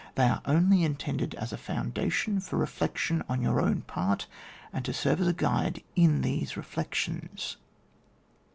[0.15, 4.25] They are only intended as a n)unda tion for reflection on your own part,
[4.73, 7.57] and to serve as a guide in these reflec tions.